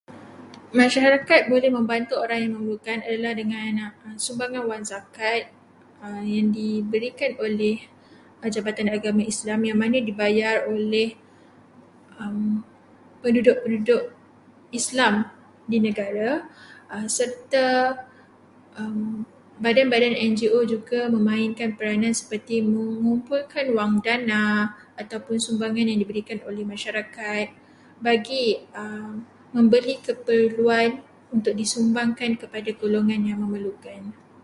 Masyarakat 0.81 1.41
boleh 1.51 1.69
membantu 1.77 2.13
orang 2.23 2.39
yang 2.43 2.53
memerlukan 2.57 2.97
adalah 3.07 3.31
dengan 3.41 3.71
sumbangan 4.25 4.63
wang 4.69 4.83
zakat 4.91 5.41
yang 6.33 6.47
diberikan 6.57 7.31
oleh 7.45 7.75
jabatan 8.55 8.87
agama 8.97 9.21
Islam, 9.31 9.59
yang 9.69 9.77
mana 9.83 9.97
dibayar 10.09 10.55
oleh 10.73 11.07
penduduk-penduduk 13.23 14.03
Islam 14.79 15.13
di 15.71 15.77
negara, 15.87 16.29
serta 17.17 17.67
badan-badan 19.65 20.13
NGO 20.33 20.59
juga 20.73 21.01
memainkan 21.15 21.69
peranan 21.77 22.13
seperti 22.19 22.55
mengumpulkan 22.73 23.65
wang 23.77 23.93
dana 24.07 24.45
ataupun 25.01 25.37
sumbangan 25.45 25.85
yang 25.93 25.99
diberikan 26.03 26.39
oleh 26.49 26.63
masyarakat 26.73 27.45
bagi 28.07 28.45
membeli 29.57 29.95
keperluan 30.05 30.89
untuk 31.35 31.53
disumbangkan 31.61 32.31
kepada 32.41 32.69
golongan 32.81 33.21
yang 33.29 33.39
memerlukan. 33.45 34.01